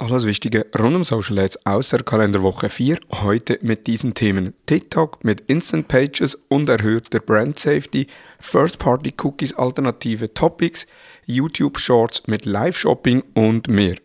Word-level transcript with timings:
Alles 0.00 0.26
Wichtige 0.26 0.66
rund 0.78 0.94
um 0.94 1.02
Social 1.02 1.40
Ads 1.40 1.66
außer 1.66 1.98
Kalenderwoche 2.04 2.68
4. 2.68 3.00
Heute 3.14 3.58
mit 3.62 3.88
diesen 3.88 4.14
Themen 4.14 4.54
TikTok 4.66 5.24
mit 5.24 5.40
Instant 5.48 5.88
Pages 5.88 6.36
und 6.46 6.68
erhöhter 6.68 7.18
Brand 7.18 7.58
Safety, 7.58 8.06
First 8.38 8.78
Party 8.78 9.12
Cookies 9.20 9.54
alternative 9.54 10.32
Topics, 10.32 10.86
YouTube 11.26 11.80
Shorts 11.80 12.22
mit 12.28 12.46
Live 12.46 12.78
Shopping 12.78 13.24
und 13.34 13.66
mehr. 13.66 13.96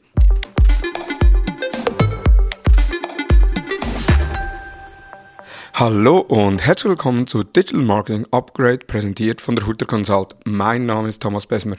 Hallo 5.75 6.19
und 6.19 6.63
herzlich 6.63 6.91
willkommen 6.91 7.25
zu 7.25 7.43
Digital 7.43 7.81
Marketing 7.81 8.27
Upgrade, 8.29 8.85
präsentiert 8.85 9.41
von 9.41 9.55
der 9.55 9.65
Hutter 9.65 9.87
Consult. 9.87 10.35
Mein 10.45 10.85
Name 10.85 11.09
ist 11.09 11.19
Thomas 11.19 11.47
Besmer. 11.47 11.77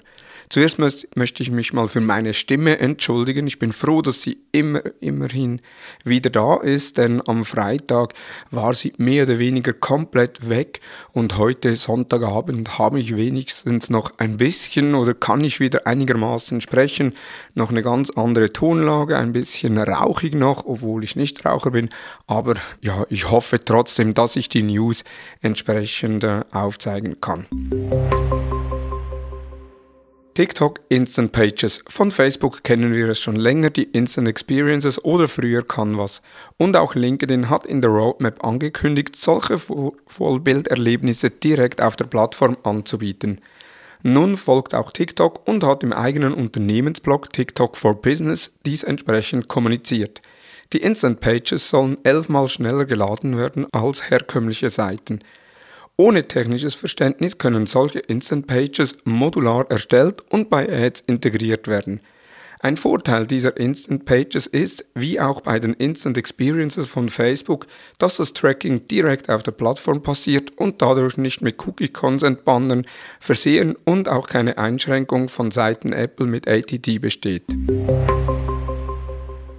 Zuerst 0.51 0.79
möchte 0.79 1.43
ich 1.43 1.51
mich 1.51 1.73
mal 1.73 1.89
für 1.89 2.01
meine 2.01 2.35
Stimme 2.35 2.79
entschuldigen. 2.79 3.47
Ich 3.47 3.59
bin 3.59 3.73
froh, 3.73 4.03
dass 4.03 4.21
sie 4.21 4.39
immer, 4.53 4.83
immerhin 5.01 5.61
wieder 6.05 6.29
da 6.29 6.57
ist, 6.57 6.99
denn 6.99 7.23
am 7.27 7.45
Freitag 7.45 8.15
war 8.51 8.75
sie 8.75 8.93
mehr 8.99 9.25
oder 9.25 9.39
weniger 9.39 9.73
komplett 9.73 10.49
weg 10.49 10.81
und 11.13 11.39
heute 11.39 11.75
Sonntagabend 11.77 12.79
habe 12.79 13.01
ich 13.01 13.17
wenigstens 13.17 13.91
noch 13.91 14.13
ein 14.19 14.37
bisschen 14.37 14.95
oder 14.95 15.15
kann 15.15 15.43
ich 15.43 15.61
wieder 15.61 15.87
einigermaßen 15.87 16.61
sprechen. 16.61 17.15
Noch 17.55 17.71
eine 17.71 17.83
ganz 17.83 18.11
andere 18.11 18.53
Tonlage, 18.53 19.17
ein 19.17 19.33
bisschen 19.33 19.79
rauchig 19.79 20.35
noch, 20.35 20.67
obwohl 20.67 21.05
ich 21.05 21.17
nicht 21.17 21.45
Raucher 21.47 21.71
bin. 21.71 21.89
Aber 22.27 22.55
ja, 22.83 23.07
ich 23.09 23.31
hoffe 23.31 23.65
trotzdem, 23.65 23.84
dass 24.15 24.37
ich 24.37 24.49
die 24.49 24.63
News 24.63 25.05
entsprechend 25.41 26.25
äh, 26.25 26.43
aufzeigen 26.53 27.21
kann. 27.21 27.47
TikTok 30.35 30.81
Instant 30.89 31.31
Pages. 31.31 31.85
Von 31.87 32.11
Facebook 32.11 32.65
kennen 32.65 32.93
wir 32.93 33.09
es 33.09 33.21
schon 33.21 33.37
länger, 33.37 33.71
die 33.71 33.85
Instant 33.85 34.27
Experiences 34.27 35.05
oder 35.05 35.29
früher 35.29 35.63
Canvas. 35.63 36.23
Und 36.57 36.77
auch 36.77 36.97
LinkedIn 36.97 37.51
hat 37.51 37.67
in 37.67 37.81
der 37.81 37.93
Roadmap 37.93 38.43
angekündigt, 38.43 39.15
solche 39.15 39.59
Vollbilderlebnisse 39.59 41.31
direkt 41.31 41.81
auf 41.81 41.95
der 41.95 42.07
Plattform 42.07 42.57
anzubieten. 42.65 43.41
Nun 44.03 44.37
folgt 44.37 44.75
auch 44.75 44.91
TikTok 44.91 45.47
und 45.47 45.63
hat 45.63 45.85
im 45.85 45.93
eigenen 45.93 46.35
Unternehmensblog 46.35 47.33
TikTok 47.33 47.77
for 47.77 48.03
Business 48.03 48.53
dies 48.67 48.83
entsprechend 48.83 49.47
kommuniziert. 49.47 50.21
Die 50.73 50.79
Instant 50.79 51.21
Pages 51.21 51.69
sollen 51.69 51.99
elfmal 52.05 52.49
schneller 52.49 52.85
geladen 52.85 53.37
werden 53.37 53.67
als 53.73 54.11
herkömmliche 54.11 54.71
Seiten. 54.71 55.21
Ohne 55.97 56.27
technisches 56.27 56.75
Verständnis 56.75 57.39
können 57.39 57.67
solche 57.67 58.01
Instant 58.01 58.47
Pages 58.47 58.97
modular 59.05 59.71
erstellt 59.71 60.23
und 60.31 60.51
bei 60.51 60.69
Ads 60.69 61.05
integriert 61.07 61.69
werden. 61.69 62.01
Ein 62.65 62.79
Vorteil 62.79 63.27
dieser 63.27 63.59
Instant 63.59 64.07
Pages 64.07 64.47
ist, 64.47 64.87
wie 64.95 65.21
auch 65.21 65.43
bei 65.43 65.61
den 65.61 65.75
Instant 65.75 66.17
Experiences 66.17 66.87
von 66.87 67.11
Facebook, 67.11 67.67
dass 67.99 68.17
das 68.17 68.33
Tracking 68.33 68.87
direkt 68.87 69.29
auf 69.29 69.43
der 69.43 69.53
Plattform 69.53 70.03
passiert 70.03 70.57
und 70.57 70.81
dadurch 70.81 71.19
nicht 71.19 71.43
mit 71.43 71.65
Cookie 71.67 71.89
Consent 71.89 72.47
Bannern 72.47 72.87
versehen 73.21 73.77
und 73.85 74.09
auch 74.09 74.29
keine 74.29 74.57
Einschränkung 74.57 75.29
von 75.29 75.51
Seiten 75.51 75.93
Apple 75.93 76.27
mit 76.27 76.49
ATT 76.49 77.03
besteht. 77.03 77.45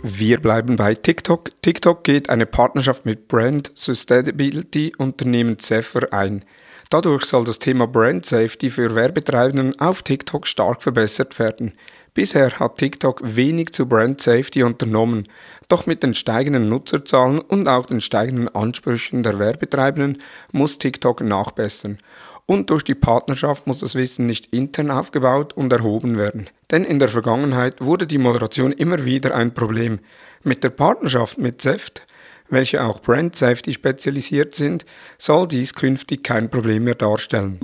Wir 0.08 0.40
bleiben 0.40 0.76
bei 0.76 0.94
TikTok. 0.94 1.50
TikTok 1.64 2.04
geht 2.04 2.30
eine 2.30 2.46
Partnerschaft 2.46 3.08
mit 3.08 3.28
Brand 3.28 3.72
Sustainability 3.74 4.94
Unternehmen 5.00 5.58
Zephyr 5.58 6.14
ein. 6.14 6.46
Dadurch 6.92 7.26
soll 7.26 7.44
das 7.44 7.58
Thema 7.58 7.88
Brand 7.88 8.24
Safety 8.24 8.70
für 8.70 8.94
Werbetreibenden 8.94 9.80
auf 9.80 10.04
TikTok 10.04 10.46
stark 10.46 10.84
verbessert 10.84 11.40
werden. 11.40 11.74
Bisher 12.14 12.52
hat 12.60 12.78
TikTok 12.78 13.22
wenig 13.24 13.74
zu 13.74 13.88
Brand 13.88 14.22
Safety 14.22 14.62
unternommen, 14.62 15.24
doch 15.70 15.88
mit 15.88 16.04
den 16.04 16.14
steigenden 16.14 16.70
Nutzerzahlen 16.70 17.40
und 17.40 17.68
auch 17.68 17.88
den 17.88 18.00
steigenden 18.00 18.54
Ansprüchen 18.54 19.24
der 19.24 19.40
Werbetreibenden 19.40 20.22
muss 20.52 20.78
TikTok 20.78 21.22
nachbessern 21.22 21.98
und 22.46 22.70
durch 22.70 22.84
die 22.84 22.96
Partnerschaft 22.96 23.68
muss 23.68 23.80
das 23.80 23.96
Wissen 23.96 24.26
nicht 24.26 24.54
intern 24.54 24.92
aufgebaut 24.92 25.54
und 25.54 25.74
erhoben 25.74 26.18
werden. 26.18 26.48
Denn 26.72 26.84
in 26.84 27.00
der 27.00 27.10
Vergangenheit 27.10 27.76
wurde 27.80 28.08
die 28.08 28.18
Moderation 28.18 28.72
immer 28.72 29.06
wieder 29.06 29.36
ein 29.36 29.54
Problem. 29.54 30.00
Mit 30.44 30.64
der 30.64 30.70
Partnerschaft 30.70 31.38
mit 31.38 31.62
SEFT, 31.62 32.06
welche 32.50 32.84
auch 32.84 33.02
Brand 33.02 33.36
Safety 33.36 33.74
spezialisiert 33.74 34.54
sind, 34.54 34.86
soll 35.18 35.48
dies 35.48 35.74
künftig 35.74 36.24
kein 36.24 36.50
Problem 36.50 36.84
mehr 36.84 36.96
darstellen. 36.96 37.60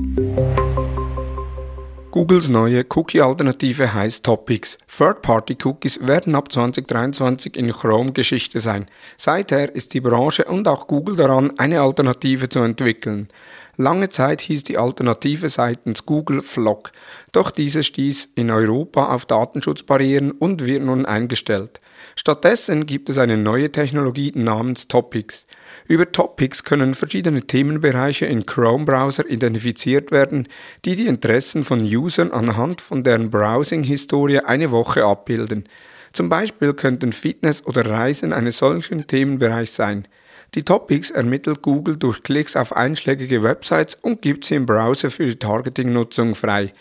Googles 2.12 2.50
neue 2.50 2.84
Cookie-Alternative 2.94 3.94
heißt 3.94 4.26
Topics. 4.26 4.78
Third-Party-Cookies 4.98 6.06
werden 6.06 6.36
ab 6.36 6.52
2023 6.52 7.56
in 7.56 7.72
Chrome 7.72 8.12
Geschichte 8.12 8.60
sein. 8.60 8.88
Seither 9.16 9.74
ist 9.74 9.94
die 9.94 10.02
Branche 10.02 10.44
und 10.44 10.68
auch 10.68 10.88
Google 10.88 11.16
daran, 11.16 11.58
eine 11.58 11.80
Alternative 11.80 12.50
zu 12.50 12.60
entwickeln. 12.60 13.30
Lange 13.82 14.10
Zeit 14.10 14.42
hieß 14.42 14.64
die 14.64 14.78
Alternative 14.78 15.50
seitens 15.50 16.06
Google 16.06 16.44
Flock, 16.44 16.92
doch 17.32 17.50
diese 17.50 17.82
stieß 17.82 18.30
in 18.36 18.52
Europa 18.52 19.12
auf 19.12 19.26
Datenschutzbarrieren 19.26 20.30
und 20.30 20.68
wird 20.68 20.84
nun 20.84 21.08
eingestellt. 21.08 21.80
Stattdessen 22.16 22.86
gibt 22.86 23.10
es 23.10 23.18
eine 23.18 23.38
neue 23.38 23.72
Technologie 23.72 24.34
namens 24.36 24.88
Topics. 24.88 25.48
Über 25.88 26.12
Topics 26.12 26.64
können 26.64 26.94
verschiedene 26.94 27.42
Themenbereiche 27.42 28.28
in 28.28 28.46
Chrome-Browser 28.46 29.28
identifiziert 29.28 30.12
werden, 30.12 30.48
die 30.86 30.96
die 30.96 31.08
Interessen 31.08 31.64
von 31.64 31.82
Usern 31.82 32.32
anhand 32.32 32.82
von 32.82 33.04
deren 33.04 33.32
Browsing-Historie 33.32 34.42
eine 34.42 34.70
Woche 34.70 35.04
abbilden. 35.06 35.64
Zum 36.14 36.30
Beispiel 36.30 36.76
könnten 36.76 37.14
Fitness 37.14 37.66
oder 37.66 37.90
Reisen 37.90 38.32
eines 38.32 38.60
solchen 38.60 39.08
Themenbereich 39.08 39.72
sein. 39.72 40.08
Die 40.54 40.66
Topics 40.66 41.12
ermittelt 41.12 41.62
Google 41.62 41.96
durch 41.96 42.24
Klicks 42.24 42.58
auf 42.58 42.76
einschlägige 42.76 43.42
Websites 43.42 43.96
und 43.96 44.22
gibt 44.22 44.44
sie 44.44 44.56
im 44.56 44.66
Browser 44.66 45.10
für 45.10 45.26
die 45.26 45.38
Targeting-Nutzung 45.38 46.36
frei. 46.36 46.74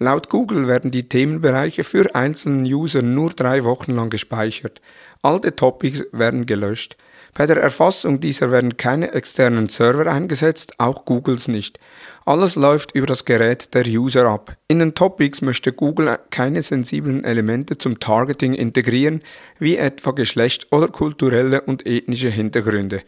Laut 0.00 0.28
Google 0.28 0.68
werden 0.68 0.92
die 0.92 1.08
Themenbereiche 1.08 1.82
für 1.82 2.14
einzelnen 2.14 2.64
User 2.64 3.02
nur 3.02 3.30
drei 3.30 3.64
Wochen 3.64 3.92
lang 3.96 4.10
gespeichert. 4.10 4.80
Alte 5.22 5.56
Topics 5.56 6.04
werden 6.12 6.46
gelöscht. 6.46 6.96
Bei 7.34 7.46
der 7.46 7.56
Erfassung 7.56 8.20
dieser 8.20 8.52
werden 8.52 8.76
keine 8.76 9.12
externen 9.12 9.68
Server 9.68 10.10
eingesetzt, 10.10 10.74
auch 10.78 11.04
Googles 11.04 11.48
nicht. 11.48 11.80
Alles 12.24 12.54
läuft 12.54 12.94
über 12.94 13.06
das 13.06 13.24
Gerät 13.24 13.74
der 13.74 13.86
User 13.86 14.26
ab. 14.26 14.56
In 14.68 14.78
den 14.78 14.94
Topics 14.94 15.42
möchte 15.42 15.72
Google 15.72 16.18
keine 16.30 16.62
sensiblen 16.62 17.24
Elemente 17.24 17.76
zum 17.76 17.98
Targeting 17.98 18.54
integrieren, 18.54 19.22
wie 19.58 19.76
etwa 19.76 20.12
Geschlecht 20.12 20.68
oder 20.72 20.88
kulturelle 20.88 21.62
und 21.62 21.86
ethnische 21.86 22.30
Hintergründe. 22.30 23.02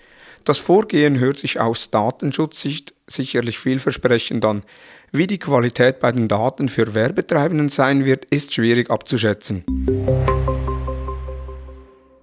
Das 0.44 0.58
Vorgehen 0.58 1.18
hört 1.18 1.38
sich 1.38 1.60
aus 1.60 1.90
Datenschutzsicht 1.90 2.94
sicherlich 3.06 3.58
vielversprechend 3.58 4.44
an. 4.44 4.62
Wie 5.12 5.26
die 5.26 5.38
Qualität 5.38 5.98
bei 5.98 6.12
den 6.12 6.28
Daten 6.28 6.68
für 6.68 6.94
Werbetreibenden 6.94 7.68
sein 7.68 8.04
wird, 8.04 8.26
ist 8.26 8.54
schwierig 8.54 8.90
abzuschätzen. 8.90 9.64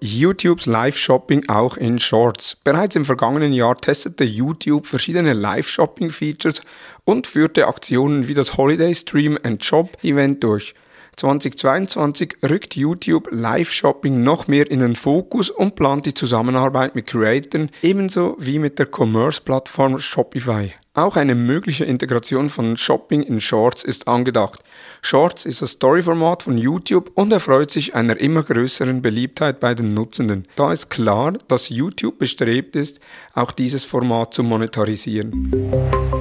YouTubes 0.00 0.64
Live-Shopping 0.64 1.48
auch 1.48 1.76
in 1.76 1.98
Shorts. 1.98 2.56
Bereits 2.64 2.96
im 2.96 3.04
vergangenen 3.04 3.52
Jahr 3.52 3.76
testete 3.76 4.24
YouTube 4.24 4.86
verschiedene 4.86 5.34
Live-Shopping-Features 5.34 6.62
und 7.04 7.26
führte 7.26 7.68
Aktionen 7.68 8.26
wie 8.26 8.34
das 8.34 8.56
Holiday 8.56 8.94
Stream 8.94 9.38
and 9.42 9.62
Shop 9.62 10.02
Event 10.02 10.42
durch. 10.42 10.72
2022 11.16 12.38
rückt 12.48 12.74
YouTube 12.74 13.28
Live-Shopping 13.30 14.22
noch 14.22 14.48
mehr 14.48 14.70
in 14.70 14.80
den 14.80 14.96
Fokus 14.96 15.50
und 15.50 15.74
plant 15.74 16.06
die 16.06 16.14
Zusammenarbeit 16.14 16.94
mit 16.94 17.06
Creatoren 17.06 17.70
ebenso 17.82 18.34
wie 18.38 18.58
mit 18.58 18.78
der 18.78 18.86
Commerce-Plattform 18.90 19.98
Shopify. 19.98 20.72
Auch 20.94 21.16
eine 21.16 21.34
mögliche 21.34 21.84
Integration 21.84 22.48
von 22.48 22.76
Shopping 22.76 23.22
in 23.22 23.40
Shorts 23.40 23.84
ist 23.84 24.08
angedacht. 24.08 24.62
Shorts 25.02 25.44
ist 25.44 25.62
das 25.62 25.72
Story-Format 25.72 26.42
von 26.42 26.58
YouTube 26.58 27.12
und 27.14 27.32
erfreut 27.32 27.70
sich 27.70 27.94
einer 27.94 28.18
immer 28.18 28.42
größeren 28.42 29.00
Beliebtheit 29.00 29.60
bei 29.60 29.74
den 29.74 29.94
Nutzenden. 29.94 30.48
Da 30.56 30.72
ist 30.72 30.90
klar, 30.90 31.34
dass 31.46 31.68
YouTube 31.68 32.18
bestrebt 32.18 32.74
ist, 32.74 32.98
auch 33.34 33.52
dieses 33.52 33.84
Format 33.84 34.34
zu 34.34 34.42
monetarisieren. 34.42 36.17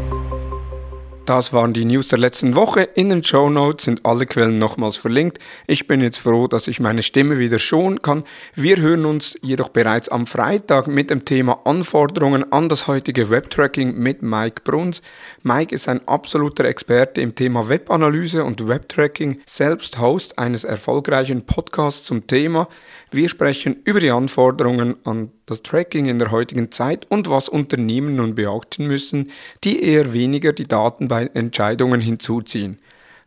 Das 1.27 1.51
waren 1.51 1.73
die 1.73 1.83
News 1.83 2.07
der 2.07 2.19
letzten 2.19 2.55
Woche. 2.55 2.83
In 2.83 3.09
den 3.09 3.21
Show 3.21 3.49
Notes 3.49 3.83
sind 3.83 4.05
alle 4.05 4.25
Quellen 4.25 4.59
nochmals 4.59 4.95
verlinkt. 4.95 5.39
Ich 5.67 5.85
bin 5.85 5.99
jetzt 5.99 6.19
froh, 6.19 6.47
dass 6.47 6.69
ich 6.69 6.79
meine 6.79 7.03
Stimme 7.03 7.37
wieder 7.37 7.59
schonen 7.59 8.01
kann. 8.01 8.23
Wir 8.55 8.77
hören 8.77 9.03
uns 9.03 9.37
jedoch 9.41 9.67
bereits 9.67 10.07
am 10.07 10.25
Freitag 10.25 10.87
mit 10.87 11.09
dem 11.09 11.25
Thema 11.25 11.59
Anforderungen 11.65 12.49
an 12.53 12.69
das 12.69 12.87
heutige 12.87 13.29
Webtracking 13.29 13.97
mit 13.97 14.21
Mike 14.21 14.61
Bruns. 14.63 15.01
Mike 15.43 15.75
ist 15.75 15.89
ein 15.89 16.07
absoluter 16.07 16.63
Experte 16.63 17.19
im 17.19 17.35
Thema 17.35 17.67
Webanalyse 17.67 18.45
und 18.45 18.65
Webtracking, 18.65 19.41
selbst 19.45 19.99
Host 19.99 20.39
eines 20.39 20.63
erfolgreichen 20.63 21.45
Podcasts 21.45 22.05
zum 22.05 22.25
Thema. 22.27 22.69
Wir 23.11 23.27
sprechen 23.27 23.75
über 23.83 23.99
die 23.99 24.11
Anforderungen 24.11 24.95
an 25.03 25.31
das 25.47 25.63
Tracking 25.63 26.07
in 26.07 26.19
der 26.19 26.31
heutigen 26.31 26.71
Zeit 26.71 27.07
und 27.09 27.29
was 27.29 27.47
Unternehmen 27.47 28.15
nun 28.15 28.35
beachten 28.35 28.85
müssen, 28.85 29.31
die 29.63 29.81
eher 29.81 30.13
weniger 30.13 30.51
die 30.51 30.67
Daten 30.67 31.07
bei 31.17 31.31
Entscheidungen 31.33 31.99
hinzuziehen. 31.99 32.77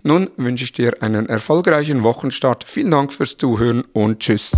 Nun 0.05 0.31
wünsche 0.37 0.63
ich 0.63 0.73
dir 0.73 1.03
einen 1.03 1.29
erfolgreichen 1.29 2.05
Wochenstart. 2.05 2.63
Vielen 2.63 2.93
Dank 2.93 3.13
fürs 3.13 3.37
Zuhören 3.37 3.83
und 3.93 4.21
tschüss. 4.21 4.53